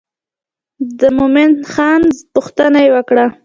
[0.99, 2.01] د مومن خان
[2.33, 3.25] پوښتنه یې وکړه.